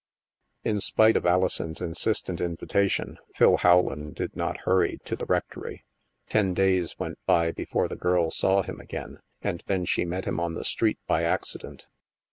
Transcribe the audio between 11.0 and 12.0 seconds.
by accident.